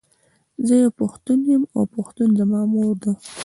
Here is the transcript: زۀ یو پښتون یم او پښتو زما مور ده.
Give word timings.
زۀ 0.67 0.75
یو 0.83 0.91
پښتون 0.99 1.39
یم 1.51 1.63
او 1.75 1.81
پښتو 1.95 2.23
زما 2.39 2.61
مور 2.73 2.93
ده. 3.03 3.11